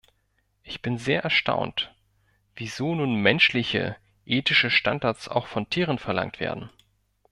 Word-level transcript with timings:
Ich 0.63 0.81
bin 0.81 0.97
sehr 0.97 1.21
erstaunt, 1.21 1.93
wieso 2.55 2.95
nun 2.95 3.21
menschliche, 3.21 3.97
ethische 4.25 4.71
Standards 4.71 5.27
auch 5.27 5.45
von 5.45 5.69
Tieren 5.69 5.99
verlangt 5.99 6.39
werden. 6.39 6.71